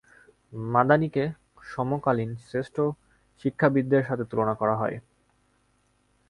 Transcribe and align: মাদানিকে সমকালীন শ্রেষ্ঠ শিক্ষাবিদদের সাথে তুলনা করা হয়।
মাদানিকে 0.69 1.23
সমকালীন 1.63 2.31
শ্রেষ্ঠ 2.47 2.75
শিক্ষাবিদদের 3.45 4.03
সাথে 4.05 4.23
তুলনা 4.31 4.53
করা 4.53 4.75
হয়। 4.75 4.97